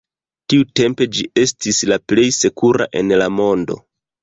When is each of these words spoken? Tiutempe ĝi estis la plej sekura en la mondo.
Tiutempe 0.53 1.07
ĝi 1.17 1.25
estis 1.43 1.83
la 1.93 1.99
plej 2.13 2.25
sekura 2.39 2.91
en 3.03 3.17
la 3.25 3.31
mondo. 3.39 3.81